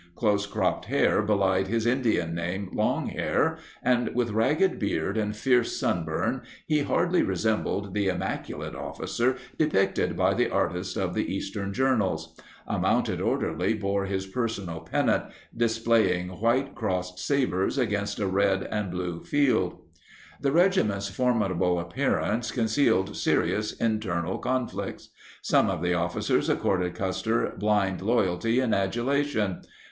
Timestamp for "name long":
2.33-3.09